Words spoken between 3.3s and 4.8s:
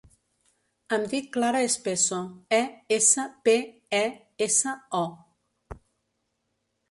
pe, e, essa,